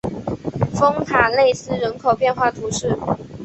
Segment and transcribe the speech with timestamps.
[0.73, 2.97] 丰塔内斯人口变化图示